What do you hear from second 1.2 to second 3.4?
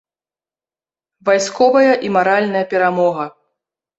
Вайсковая і маральная перамога.